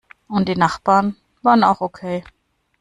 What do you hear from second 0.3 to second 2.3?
die Nachbarn waren auch okay.